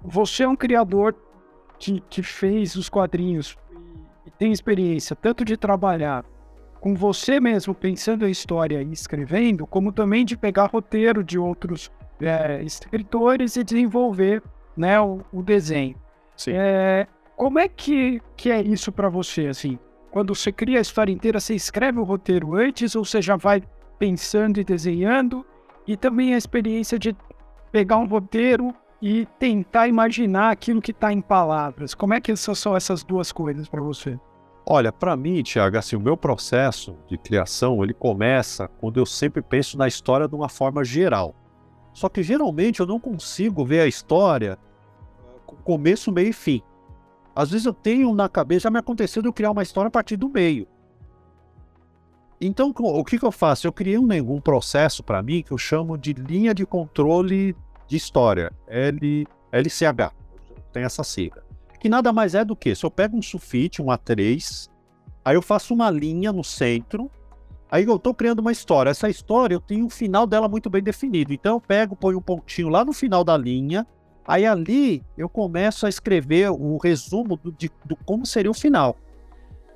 [0.00, 1.14] Você é um criador
[1.78, 3.56] que, que fez os quadrinhos
[4.24, 6.24] e tem experiência tanto de trabalhar
[6.80, 11.90] com você mesmo pensando a história e escrevendo, como também de pegar roteiro de outros
[12.20, 14.42] é, escritores e desenvolver
[14.76, 15.96] né, o, o desenho.
[16.48, 19.78] É, como é que, que é isso para você, assim?
[20.12, 23.62] Quando você cria a história inteira, você escreve o roteiro antes ou você já vai
[23.98, 25.44] pensando e desenhando?
[25.86, 27.16] E também a experiência de
[27.72, 31.94] pegar um roteiro e tentar imaginar aquilo que está em palavras.
[31.94, 34.20] Como é que são essas duas coisas para você?
[34.66, 39.40] Olha, para mim, Tiago, assim, o meu processo de criação, ele começa quando eu sempre
[39.40, 41.34] penso na história de uma forma geral.
[41.94, 44.58] Só que geralmente eu não consigo ver a história
[45.46, 46.62] com começo, meio e fim.
[47.34, 49.90] Às vezes eu tenho na cabeça, já me aconteceu de eu criar uma história a
[49.90, 50.66] partir do meio.
[52.40, 53.66] Então, o que, que eu faço?
[53.66, 57.96] Eu criei um, um processo para mim que eu chamo de linha de controle de
[57.96, 60.12] história, L, LCH.
[60.72, 61.42] Tem essa sigla.
[61.78, 64.68] Que nada mais é do que, se eu pego um sulfite, um A3,
[65.24, 67.10] aí eu faço uma linha no centro,
[67.72, 68.90] Aí eu estou criando uma história.
[68.90, 71.32] Essa história eu tenho o final dela muito bem definido.
[71.32, 73.86] Então eu pego, ponho um pontinho lá no final da linha.
[74.26, 78.96] Aí ali eu começo a escrever o resumo do, de, do como seria o final.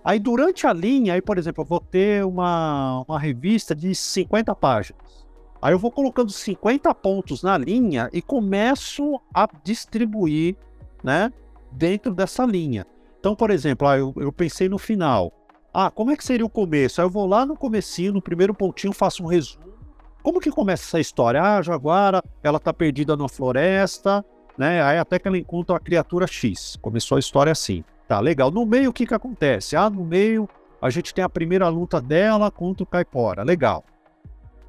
[0.04, 4.54] Aí durante a linha, aí, por exemplo, eu vou ter uma, uma revista de 50
[4.54, 5.26] páginas.
[5.60, 10.56] Aí eu vou colocando 50 pontos na linha e começo a distribuir,
[11.02, 11.32] né,
[11.72, 12.86] dentro dessa linha.
[13.18, 15.32] Então, por exemplo, eu, eu pensei no final.
[15.74, 17.00] Ah, como é que seria o começo?
[17.00, 19.66] Aí eu vou lá no comecinho, no primeiro pontinho, faço um resumo.
[20.22, 21.42] Como que começa essa história?
[21.42, 24.24] Ah, Jaguara, ela tá perdida na floresta,
[24.56, 24.82] né?
[24.82, 26.76] Aí até que ela encontra a criatura X.
[26.80, 27.84] Começou a história assim.
[28.08, 28.50] Tá, legal.
[28.50, 29.76] No meio, o que que acontece?
[29.76, 30.48] Ah, no meio,
[30.80, 33.42] a gente tem a primeira luta dela contra o Caipora.
[33.42, 33.84] Legal.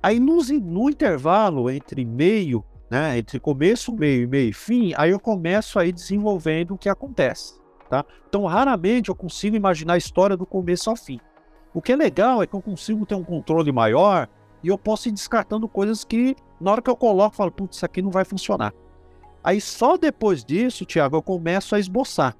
[0.01, 3.17] Aí no, intervalo entre meio, né?
[3.17, 7.59] Entre começo, meio, meio e fim, aí eu começo aí desenvolvendo o que acontece.
[7.89, 8.05] Tá?
[8.27, 11.19] Então, raramente eu consigo imaginar a história do começo ao fim.
[11.73, 14.27] O que é legal é que eu consigo ter um controle maior
[14.63, 17.77] e eu posso ir descartando coisas que, na hora que eu coloco, eu falo, putz,
[17.77, 18.73] isso aqui não vai funcionar.
[19.47, 22.35] Aí só depois disso, Tiago, eu começo a esboçar.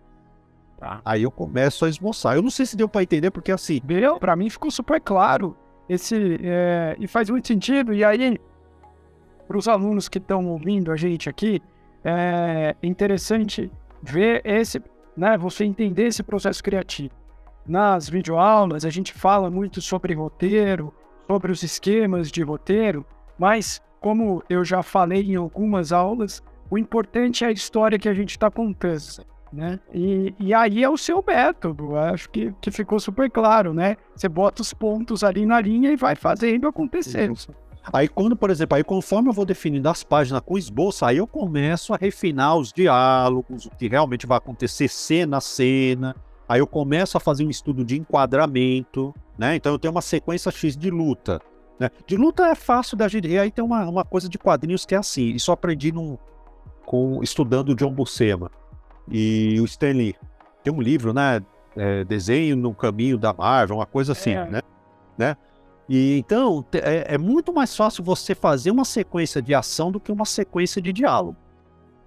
[0.78, 1.00] Tá?
[1.06, 2.36] Aí eu começo a esboçar.
[2.36, 3.80] Eu não sei se deu para entender, porque assim.
[3.88, 5.56] Meu, pra mim ficou super claro.
[5.88, 7.94] esse é, e faz muito sentido.
[7.94, 8.38] E aí,
[9.48, 11.62] para os alunos que estão ouvindo a gente aqui,
[12.04, 13.72] é interessante
[14.04, 14.84] ver esse,
[15.16, 15.38] né?
[15.38, 17.14] Você entender esse processo criativo.
[17.66, 20.94] Nas videoaulas, a gente fala muito sobre roteiro,
[21.26, 23.06] sobre os esquemas de roteiro,
[23.40, 28.14] mas como eu já falei em algumas aulas, o importante é a história que a
[28.14, 29.80] gente está contando, né?
[29.94, 33.96] E, e aí é o seu método, acho que, que ficou super claro, né?
[34.16, 37.32] Você bota os pontos ali na linha e vai fazendo acontecer.
[37.94, 41.28] Aí quando, por exemplo, aí conforme eu vou definindo as páginas com esboço, aí eu
[41.28, 46.16] começo a refinar os diálogos, o que realmente vai acontecer cena a cena.
[46.50, 49.56] Aí eu começo a fazer um estudo de enquadramento, né?
[49.56, 51.42] Então eu tenho uma sequência X de luta.
[51.80, 51.90] Né?
[52.06, 53.28] De luta é fácil da gente.
[53.28, 55.30] E aí tem uma, uma coisa de quadrinhos que é assim.
[55.30, 56.18] Isso eu aprendi num,
[56.88, 58.50] com, estudando o John Buscema
[59.12, 60.16] e o Stanley.
[60.64, 61.44] Tem um livro, né?
[61.76, 64.50] É, desenho no caminho da Marvel, uma coisa assim, é.
[64.50, 64.62] né?
[65.16, 65.38] né?
[65.88, 70.12] E então é, é, muito mais fácil você fazer uma sequência de ação do que
[70.12, 71.36] uma sequência de diálogo.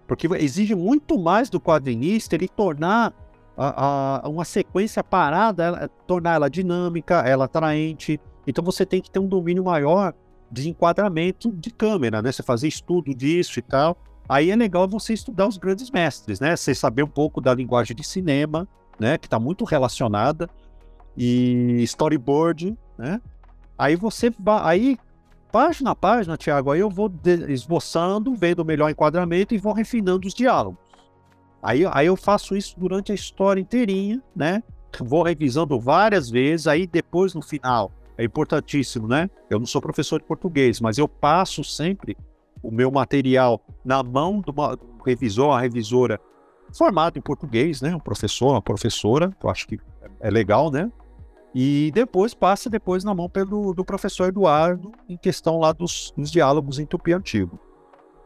[0.09, 3.13] Porque exige muito mais do quadrinista ele tornar
[3.57, 8.19] a, a, uma sequência parada, ela, tornar ela dinâmica, ela atraente.
[8.47, 10.15] Então você tem que ter um domínio maior
[10.51, 12.33] de enquadramento de câmera, né?
[12.33, 13.97] Você fazer estudo disso e tal.
[14.31, 16.55] Aí é legal você estudar os grandes mestres, né?
[16.55, 19.19] Você saber um pouco da linguagem de cinema, né?
[19.19, 20.49] Que está muito relacionada
[21.17, 23.21] e storyboard, né?
[23.77, 24.99] Aí você vai, aí
[25.51, 27.13] página a página, Thiago, aí eu vou
[27.49, 30.79] esboçando, vendo o melhor enquadramento e vou refinando os diálogos.
[31.61, 34.63] Aí, aí eu faço isso durante a história inteirinha, né?
[35.01, 39.29] Vou revisando várias vezes, aí depois no final, é importantíssimo, né?
[39.51, 42.17] Eu não sou professor de português, mas eu passo sempre
[42.63, 44.53] o meu material na mão do,
[45.05, 46.21] revisor, a revisora
[46.77, 47.95] formado em português, né?
[47.95, 49.79] Um professor, uma professora, eu acho que
[50.21, 50.91] é legal, né?
[51.55, 56.31] E depois passa depois na mão pelo, do professor Eduardo em questão lá dos, dos
[56.31, 57.59] diálogos em tupi antigo.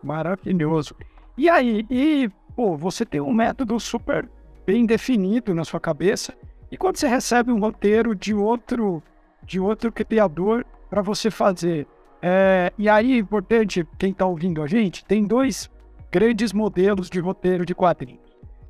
[0.02, 0.94] Maravilhoso.
[1.36, 4.28] E aí, e pô, você tem um método super
[4.66, 6.34] bem definido na sua cabeça.
[6.70, 9.02] E quando você recebe um roteiro de outro
[9.42, 11.86] de outro criador para você fazer,
[12.26, 15.70] é, e aí, importante, quem está ouvindo a gente, tem dois
[16.10, 18.24] grandes modelos de roteiro de quadrinhos.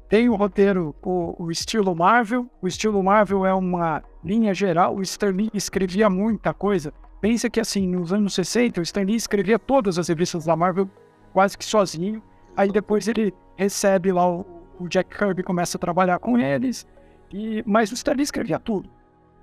[0.09, 2.51] Tem o roteiro, o, o, estilo Marvel.
[2.61, 4.97] O estilo Marvel é uma linha geral.
[4.97, 6.93] O Stan Lee escrevia muita coisa.
[7.21, 10.91] Pensa que, assim, nos anos 60, o Stan Lee escrevia todas as revistas da Marvel
[11.33, 12.21] quase que sozinho.
[12.57, 14.45] Aí depois ele recebe lá o,
[14.81, 16.85] o Jack Kirby começa a trabalhar com eles.
[17.33, 18.91] E, mas o Stan Lee escrevia tudo.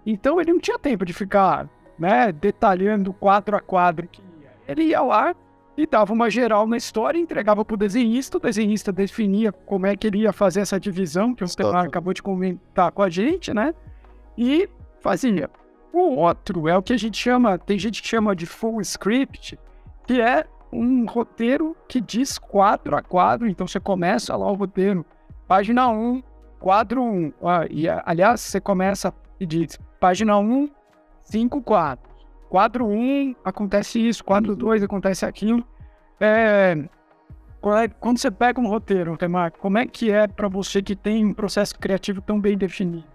[0.06, 4.22] Então ele não tinha tempo de ficar né, detalhando quadro a quadro que
[4.68, 5.36] ele ia lá
[5.78, 9.96] e dava uma geral na história, entregava para o desenhista, o desenhista definia como é
[9.96, 13.54] que ele ia fazer essa divisão, que o Stefano acabou de comentar com a gente,
[13.54, 13.74] né?
[14.38, 15.50] E fazia.
[15.94, 19.58] O outro é o que a gente chama, tem gente que chama de full script,
[20.06, 25.06] que é um roteiro que diz quadro a quadro, então você começa lá o roteiro,
[25.48, 26.24] página 1,
[26.60, 30.70] quadro 1, ah, e aliás, você começa e diz página 1,
[31.32, 32.12] cinco quadros.
[32.50, 35.66] Quadro 1 um, acontece isso, quadro 2 acontece aquilo.
[36.20, 36.78] É,
[38.00, 41.34] quando você pega um roteiro, Temar, como é que é para você que tem um
[41.34, 43.06] processo criativo tão bem definido?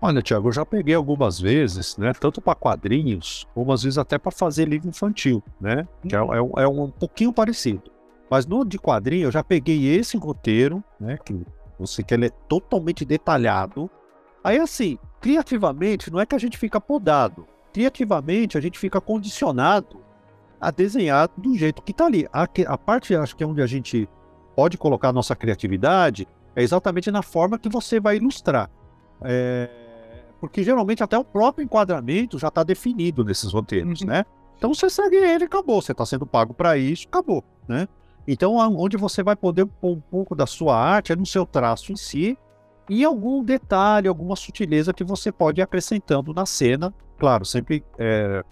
[0.00, 2.12] Olha, Tiago, eu já peguei algumas vezes, né?
[2.12, 5.88] Tanto para quadrinhos, ou às vezes até para fazer livro infantil, né?
[6.06, 7.90] Que é, é, um, é, um pouquinho parecido.
[8.30, 11.18] Mas no de quadrinho, eu já peguei esse roteiro, né?
[11.24, 11.44] Que
[11.78, 13.90] você que ele é totalmente detalhado.
[14.44, 17.46] Aí, assim, criativamente, não é que a gente fica podado.
[17.72, 20.00] Criativamente, a gente fica condicionado
[20.60, 22.26] a desenhar do jeito que está ali.
[22.32, 24.08] A, a parte, acho que é onde a gente
[24.56, 26.26] pode colocar a nossa criatividade,
[26.56, 28.68] é exatamente na forma que você vai ilustrar.
[29.22, 29.68] É,
[30.40, 34.08] porque geralmente até o próprio enquadramento já está definido nesses roteiros, uhum.
[34.08, 34.24] né?
[34.56, 35.80] Então você segue ele acabou.
[35.80, 37.86] Você está sendo pago para isso, acabou, né?
[38.30, 41.92] Então, onde você vai poder pôr um pouco da sua arte é no seu traço
[41.92, 42.36] em si
[42.88, 46.92] e algum detalhe, alguma sutileza que você pode ir acrescentando na cena.
[47.18, 48.42] Claro, sempre, é,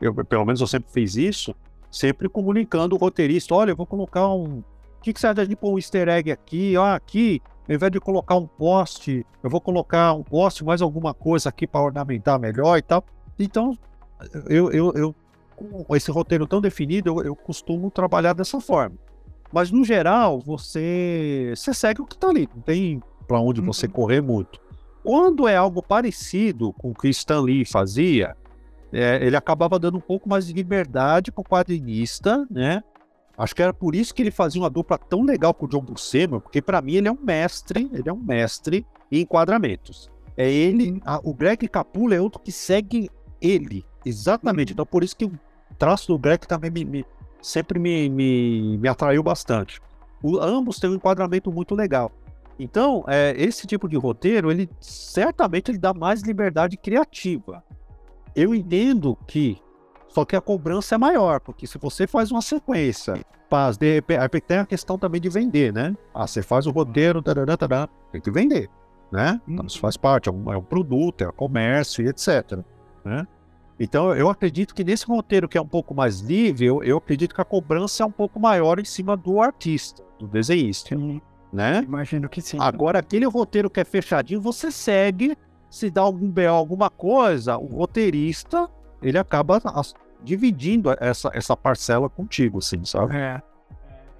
[0.00, 1.54] eu, pelo menos eu sempre fiz isso,
[1.90, 4.58] sempre comunicando o roteirista: olha, eu vou colocar um.
[4.58, 6.76] O que, que você acha de pôr um easter egg aqui?
[6.76, 11.14] Ah, aqui, ao invés de colocar um poste, eu vou colocar um poste, mais alguma
[11.14, 13.04] coisa aqui para ornamentar melhor e tal.
[13.38, 13.78] Então,
[14.48, 15.14] eu, eu, eu
[15.56, 18.96] com esse roteiro tão definido, eu, eu costumo trabalhar dessa forma.
[19.52, 22.48] Mas no geral, você, você segue o que está ali.
[22.54, 23.66] Não tem para onde uhum.
[23.66, 24.60] você correr muito.
[25.02, 28.36] Quando é algo parecido com o que Stan Lee fazia,
[28.92, 32.82] é, ele acabava dando um pouco mais de liberdade para o quadrinista, né?
[33.38, 35.82] Acho que era por isso que ele fazia uma dupla tão legal com o John
[35.82, 40.10] Buscema, porque para mim ele é um mestre, ele é um mestre em enquadramentos.
[40.36, 43.10] É ele, a, o Greg Capullo é outro que segue
[43.40, 44.72] ele, exatamente.
[44.72, 45.32] Então, por isso que o
[45.78, 47.06] traço do Greg também me, me-
[47.42, 49.80] sempre me, me, me atraiu bastante.
[50.22, 52.10] O- ambos têm um enquadramento muito legal.
[52.58, 57.62] Então, é, esse tipo de roteiro, ele certamente ele dá mais liberdade criativa.
[58.34, 59.60] Eu entendo que
[60.08, 64.40] só que a cobrança é maior, porque se você faz uma sequência, faz, de repente,
[64.40, 65.94] tem a questão também de vender, né?
[66.14, 68.70] Ah, você faz o roteiro, tarará, tarará, tem que vender,
[69.12, 69.38] né?
[69.46, 72.58] Então, isso faz parte, é um, é um produto, é um comércio e etc,
[73.04, 73.26] né?
[73.78, 77.34] Então, eu acredito que nesse roteiro que é um pouco mais livre, eu, eu acredito
[77.34, 81.20] que a cobrança é um pouco maior em cima do artista, do desenhista, Sim,
[81.56, 81.82] né?
[81.82, 82.58] imagino que sim.
[82.60, 85.36] Agora, aquele roteiro que é fechadinho, você segue,
[85.70, 88.68] se dá algum BO, alguma coisa, o roteirista,
[89.02, 89.60] ele acaba
[90.22, 93.16] dividindo essa, essa parcela contigo, assim, sabe?
[93.16, 93.42] É,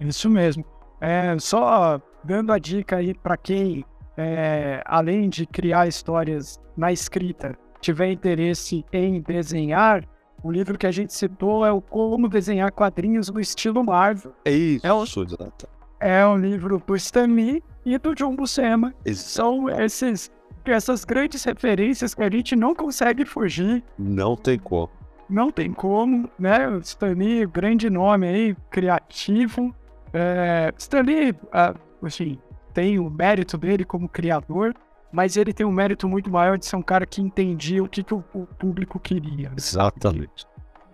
[0.01, 0.65] é isso mesmo.
[1.01, 3.85] É, só dando a dica aí para quem,
[4.17, 10.05] é, além de criar histórias na escrita, tiver interesse em desenhar,
[10.43, 14.33] o livro que a gente citou é o Como Desenhar Quadrinhos no Estilo Marvel.
[14.45, 15.69] É isso, É o- exato.
[16.01, 16.93] É um livro do
[17.35, 18.95] Lee e do John Buscema.
[19.15, 20.31] São esses,
[20.65, 24.91] essas grandes referências que a gente não consegue fugir Não tem como.
[25.29, 26.69] não tem como, né?
[26.69, 29.75] O Stan Lee, grande nome aí, criativo.
[30.13, 32.39] É, Stan Lee, ah, assim,
[32.75, 34.75] tem o mérito dele como criador,
[35.11, 38.03] mas ele tem um mérito muito maior de ser um cara que entendia o que,
[38.03, 39.51] que o, o público queria.
[39.57, 40.47] Exatamente.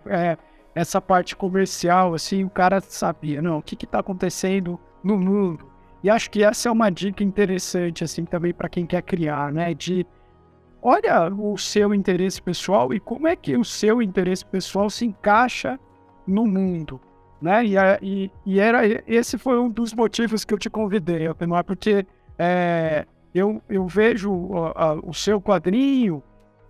[0.05, 0.37] É,
[0.73, 5.65] essa parte comercial, assim, o cara sabia, não, o que que tá acontecendo no mundo.
[6.03, 9.73] E acho que essa é uma dica interessante, assim, também para quem quer criar, né?
[9.73, 10.05] De
[10.81, 15.79] olha o seu interesse pessoal e como é que o seu interesse pessoal se encaixa
[16.27, 16.99] no mundo,
[17.41, 17.65] né?
[17.65, 21.63] E, a- e, e era esse foi um dos motivos que eu te convidei, Altemar,
[21.63, 22.05] porque
[22.37, 26.21] é, eu, eu vejo ó, a- o seu quadrinho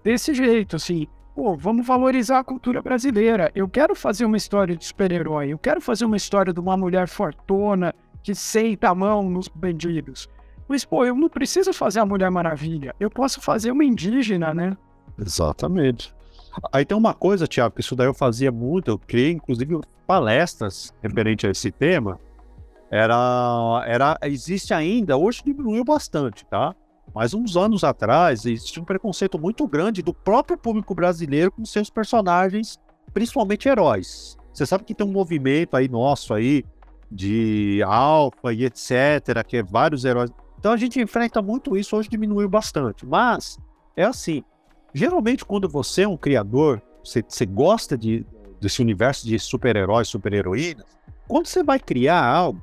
[0.04, 3.52] desse jeito, assim, pô, vamos valorizar a cultura brasileira.
[3.56, 7.08] Eu quero fazer uma história de super-herói, eu quero fazer uma história de uma mulher
[7.08, 10.30] fortuna que senta a mão nos bandidos.
[10.68, 14.78] Mas, pô, eu não preciso fazer a Mulher Maravilha, eu posso fazer uma indígena, né?
[15.20, 16.16] Exatamente.
[16.72, 20.94] Aí tem uma coisa, Tiago, que isso daí eu fazia muito, eu criei inclusive palestras
[21.02, 22.20] referente a esse tema.
[22.90, 26.76] Era, era, existe ainda, hoje diminuiu bastante, tá?
[27.14, 31.90] Mas uns anos atrás existia um preconceito muito grande do próprio público brasileiro com seus
[31.90, 32.80] personagens,
[33.14, 34.38] principalmente heróis.
[34.54, 36.64] Você sabe que tem um movimento aí nosso aí
[37.14, 40.32] de alfa e etc, que é vários heróis.
[40.58, 43.06] Então a gente enfrenta muito isso, hoje diminuiu bastante.
[43.06, 43.58] Mas
[43.96, 44.44] é assim,
[44.94, 48.26] geralmente quando você é um criador, você, você gosta de,
[48.60, 50.86] desse universo de super-heróis, super-heroínas,
[51.28, 52.62] quando você vai criar algo,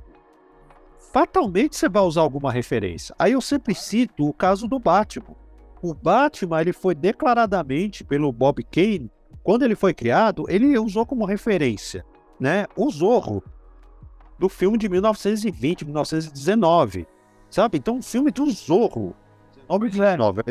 [1.13, 3.15] fatalmente você vai usar alguma referência.
[3.17, 5.35] Aí eu sempre cito o caso do Batman.
[5.81, 9.09] O Batman, ele foi declaradamente pelo Bob Kane,
[9.43, 12.05] quando ele foi criado, ele usou como referência,
[12.39, 13.43] né, o Zorro
[14.41, 17.07] do filme de 1920, 1919,
[17.47, 17.77] sabe?
[17.77, 19.15] Então, um filme do Zorro,
[19.69, 20.41] 1919,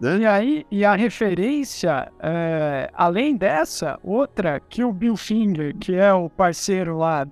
[0.00, 0.18] né?
[0.18, 6.12] E aí, e a referência, é, além dessa, outra que o Bill Finger, que é
[6.12, 7.24] o parceiro lá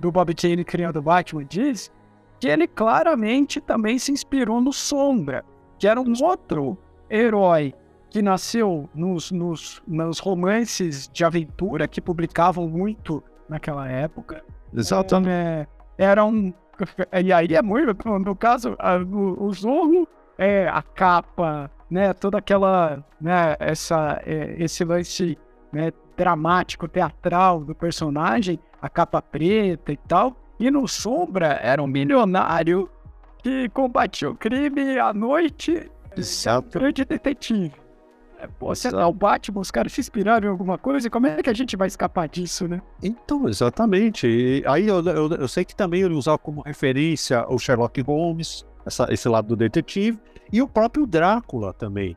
[0.00, 1.92] do, Bob Kane criando o Batman, diz
[2.40, 5.44] que ele claramente também se inspirou no Sombra,
[5.78, 6.78] que era um outro
[7.10, 7.74] herói
[8.08, 14.42] que nasceu nos, nos, nos romances de aventura que publicavam muito naquela época.
[14.74, 15.30] Exatamente.
[15.30, 15.66] É,
[15.98, 16.52] era um.
[17.22, 17.96] E aí é muito.
[18.18, 22.12] No caso, a- o, o Zorro é a capa, né?
[22.12, 23.04] Toda aquela.
[23.20, 25.38] Né, essa, é, esse lance
[25.72, 30.36] né, dramático, teatral do personagem, a capa preta e tal.
[30.58, 32.88] E no Sombra era um milionário
[33.38, 36.78] que combatia o crime à noite, Exato.
[36.78, 37.72] grande detetive.
[38.44, 41.42] É, Pô, se é o Batman, os caras se inspiraram em alguma coisa, como é
[41.42, 42.80] que a gente vai escapar disso, né?
[43.02, 44.26] Então, exatamente.
[44.26, 48.64] E aí eu, eu, eu sei que também ele usava como referência o Sherlock Holmes,
[48.86, 50.18] essa- esse lado do detetive,
[50.52, 52.16] e o próprio Drácula também,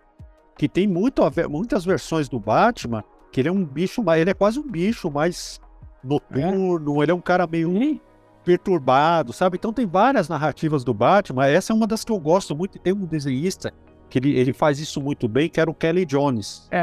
[0.57, 4.59] que tem muito muitas versões do Batman, que ele é um bicho, ele é quase
[4.59, 5.59] um bicho mais
[6.03, 8.01] noturno, ele é um cara meio E
[8.43, 9.57] perturbado, sabe?
[9.57, 11.47] Então tem várias narrativas do Batman.
[11.47, 12.77] Essa é uma das que eu gosto muito.
[12.77, 13.73] E tem um desenhista
[14.09, 16.67] que ele, ele faz isso muito bem, que era o Kelly Jones.
[16.71, 16.81] É,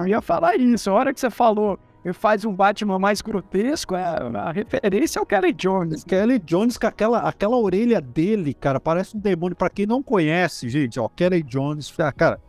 [0.00, 0.90] eu ia falar isso.
[0.90, 5.26] A hora que você falou, ele faz um Batman mais grotesco, é, a referência ao
[5.26, 6.04] Kelly Jones.
[6.04, 9.56] Kelly Jones com aquela, aquela orelha dele, cara, parece um demônio.
[9.56, 12.40] Pra quem não conhece, gente, ó, Kelly Jones, ah, cara,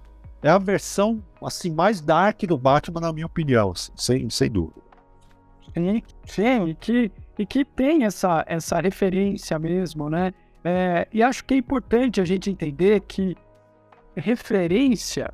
[0.43, 4.81] é a versão assim mais dark do Batman, na minha opinião, assim, sem, sem dúvida.
[5.73, 10.33] Sim, sim, e que, e que tem essa, essa referência mesmo, né?
[10.63, 13.37] É, e acho que é importante a gente entender que
[14.15, 15.33] referência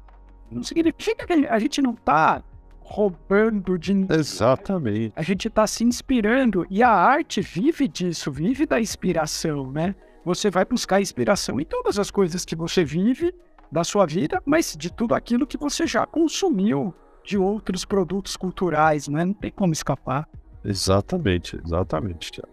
[0.51, 2.43] não significa que a gente não está
[2.81, 4.05] roubando de.
[4.09, 5.13] Exatamente.
[5.15, 9.95] A gente está se inspirando e a arte vive disso, vive da inspiração, né?
[10.25, 13.33] Você vai buscar inspiração em todas as coisas que você vive
[13.71, 19.07] da sua vida, mas de tudo aquilo que você já consumiu de outros produtos culturais,
[19.07, 19.23] né?
[19.23, 20.27] Não tem como escapar.
[20.63, 22.50] Exatamente, exatamente, Tiago.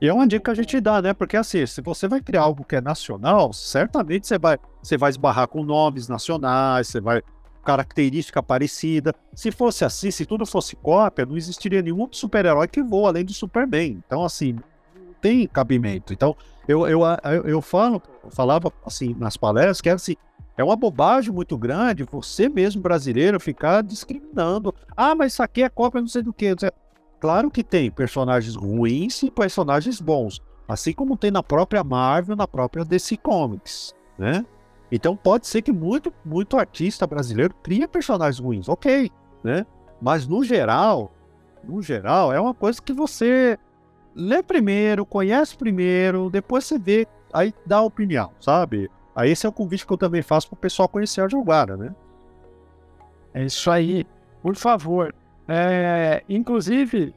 [0.00, 1.12] E é uma dica que a gente dá, né?
[1.12, 5.10] Porque assim, se você vai criar algo que é nacional, certamente você vai, você vai
[5.10, 7.22] esbarrar com nomes nacionais, você vai
[7.62, 9.14] característica parecida.
[9.34, 13.34] Se fosse assim, se tudo fosse cópia, não existiria nenhum super-herói que voa além do
[13.34, 14.02] Superman.
[14.06, 14.56] Então, assim,
[15.20, 16.12] tem cabimento.
[16.12, 16.34] Então,
[16.66, 20.16] eu, eu, eu, eu falo, eu falava assim nas palestras que era assim,
[20.56, 24.74] é uma bobagem muito grande você mesmo brasileiro ficar discriminando.
[24.96, 26.54] Ah, mas isso aqui é cópia não sei do que.
[27.20, 32.48] Claro que tem personagens ruins e personagens bons, assim como tem na própria Marvel, na
[32.48, 34.44] própria DC Comics, né?
[34.90, 39.10] Então pode ser que muito, muito artista brasileiro cria personagens ruins, ok,
[39.44, 39.66] né?
[40.00, 41.12] Mas no geral,
[41.62, 43.58] no geral, é uma coisa que você
[44.14, 48.90] lê primeiro, conhece primeiro, depois você vê, aí dá opinião, sabe?
[49.14, 51.76] Aí esse é o convite que eu também faço para o pessoal conhecer a Jaguara,
[51.76, 51.94] né?
[53.34, 54.06] É isso aí.
[54.42, 55.14] Por favor,
[55.52, 57.12] é, inclusive,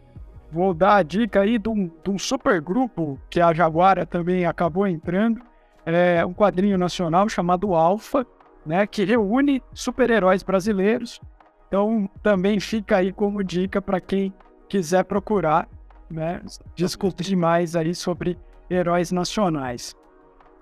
[0.52, 4.44] vou dar a dica aí de um, de um super grupo que a Jaguara também
[4.44, 5.40] acabou entrando.
[5.86, 8.26] É um quadrinho nacional chamado Alpha,
[8.66, 11.22] né, que reúne super-heróis brasileiros.
[11.68, 14.34] Então, também fica aí como dica para quem
[14.68, 15.68] quiser procurar,
[16.10, 16.42] né,
[16.74, 19.96] discutir mais aí sobre heróis nacionais.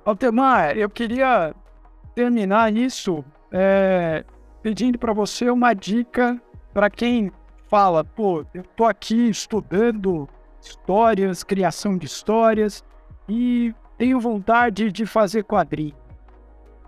[0.04, 1.56] Altemar, eu queria
[2.14, 4.26] terminar isso é,
[4.62, 6.42] pedindo para você uma dica
[6.74, 7.32] para quem
[7.72, 10.28] fala, pô, eu tô aqui estudando
[10.62, 12.84] histórias, criação de histórias
[13.30, 15.96] e tenho vontade de fazer quadrinho.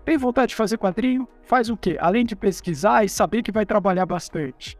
[0.04, 1.26] Tem vontade de fazer quadrinho?
[1.42, 1.96] Faz o quê?
[1.98, 4.78] Além de pesquisar e saber que vai trabalhar bastante.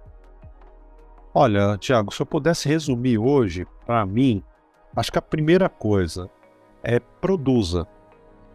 [1.32, 4.44] Olha, Tiago, se eu pudesse resumir hoje, para mim,
[4.94, 6.28] acho que a primeira coisa
[6.82, 7.88] é produza.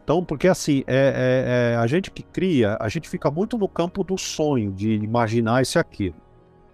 [0.04, 3.68] Então, porque assim, é, é, é, a gente que cria, a gente fica muito no
[3.68, 6.29] campo do sonho, de imaginar isso e aquilo.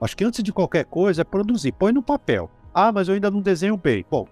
[0.05, 1.71] Acho que antes de qualquer coisa é produzir.
[1.71, 2.47] Põe no papel.
[2.71, 4.05] Ah, mas eu ainda não desenho bem.
[4.09, 4.27] Bom,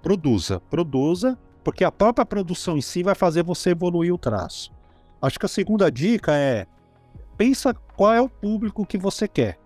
[0.00, 0.60] produza.
[0.70, 4.70] Produza, porque a própria produção em si vai fazer você evoluir o traço.
[5.20, 6.68] Acho que a segunda dica é
[7.36, 9.58] pensa qual é o público que você quer.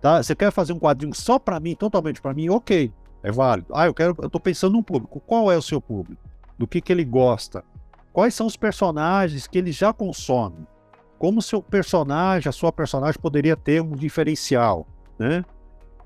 [0.00, 0.22] Tá?
[0.22, 2.48] Você quer fazer um quadrinho só para mim, totalmente para mim?
[2.48, 2.90] Ok,
[3.22, 3.68] é válido.
[3.74, 5.20] Ah, eu quero, eu tô pensando no público.
[5.20, 6.22] Qual é o seu público?
[6.58, 7.62] Do que que ele gosta?
[8.10, 10.66] Quais são os personagens que ele já consome?
[11.20, 14.86] Como seu personagem, a sua personagem poderia ter um diferencial,
[15.18, 15.44] né?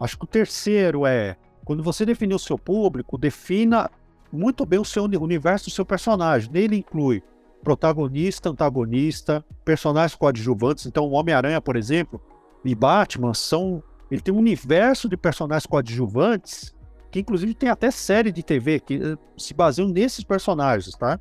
[0.01, 3.89] Acho que o terceiro é, quando você definir o seu público, defina
[4.33, 6.51] muito bem o seu universo do seu personagem.
[6.51, 7.23] Nele inclui
[7.63, 10.85] protagonista, antagonista, personagens coadjuvantes.
[10.85, 12.21] Então, o Homem-Aranha, por exemplo,
[12.65, 13.85] e Batman são.
[14.11, 16.75] Ele tem um universo de personagens coadjuvantes
[17.13, 21.21] que, inclusive, tem até série de TV que eh, se baseiam nesses personagens, tá?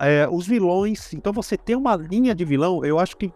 [0.00, 1.12] É, os vilões.
[1.12, 3.32] Então você tem uma linha de vilão, eu acho que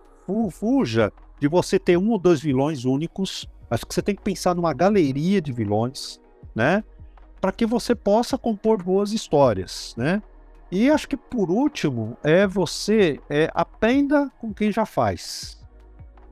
[0.50, 3.46] fuja de você ter um ou dois vilões únicos.
[3.70, 6.20] Acho que você tem que pensar numa galeria de vilões,
[6.54, 6.82] né?
[7.40, 10.22] Para que você possa compor boas histórias, né?
[10.72, 15.62] E acho que por último é você é, aprenda com quem já faz.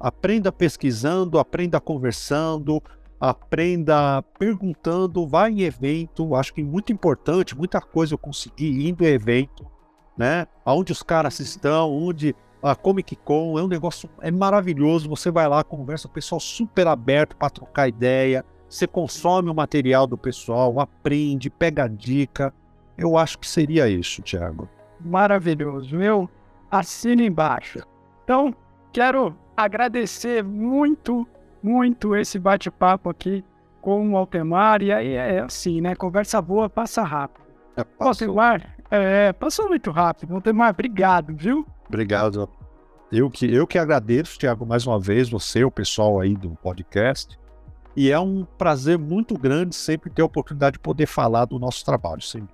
[0.00, 2.82] Aprenda pesquisando, aprenda conversando,
[3.20, 6.34] aprenda perguntando, vá em evento.
[6.34, 9.70] Acho que muito importante, muita coisa eu consegui indo em evento
[10.16, 10.46] né?
[10.64, 15.08] Aonde os caras estão, onde a Comic Con é um negócio é maravilhoso.
[15.08, 18.44] Você vai lá, conversa, o pessoal super aberto para trocar ideia.
[18.68, 22.54] Você consome o material do pessoal, aprende, pega dica.
[22.96, 24.68] Eu acho que seria isso, Thiago.
[25.00, 26.00] Maravilhoso.
[26.00, 26.30] Eu
[26.70, 27.80] assino embaixo.
[28.24, 28.54] Então,
[28.92, 31.26] quero agradecer muito,
[31.62, 33.44] muito esse bate-papo aqui
[33.80, 34.82] com o Altemar.
[34.82, 35.94] E aí é assim, né?
[35.94, 37.44] Conversa boa, passa rápido.
[37.76, 40.34] É, Altemar, é, passou muito rápido.
[40.34, 41.66] Montemar, obrigado, viu?
[41.88, 42.46] Obrigado.
[43.10, 47.38] Eu que, eu que agradeço, Tiago, mais uma vez, você, o pessoal aí do podcast.
[47.96, 51.82] E é um prazer muito grande sempre ter a oportunidade de poder falar do nosso
[51.84, 52.20] trabalho.
[52.20, 52.46] Sim.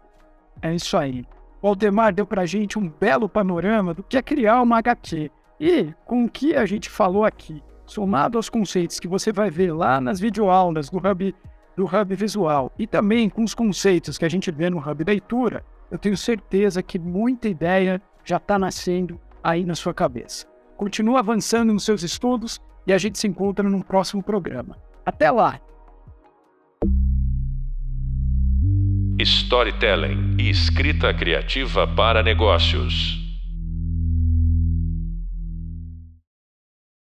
[0.62, 1.24] É isso aí.
[1.60, 5.32] O Aldemar deu pra gente um belo panorama do que é criar uma HQ.
[5.58, 9.72] E com o que a gente falou aqui, somado aos conceitos que você vai ver
[9.72, 11.34] lá nas videoaulas do Hub,
[11.76, 15.64] do Hub Visual e também com os conceitos que a gente vê no Hub Leitura,
[15.90, 20.46] eu tenho certeza que muita ideia já está nascendo aí na sua cabeça.
[20.76, 24.76] Continue avançando nos seus estudos e a gente se encontra no próximo programa.
[25.04, 25.60] Até lá!
[29.20, 33.27] Storytelling e escrita criativa para negócios.